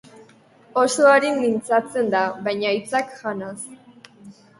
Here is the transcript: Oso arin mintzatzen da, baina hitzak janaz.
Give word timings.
Oso 0.83 1.03
arin 1.15 1.35
mintzatzen 1.43 2.09
da, 2.13 2.21
baina 2.47 2.71
hitzak 2.79 3.13
janaz. 3.21 3.67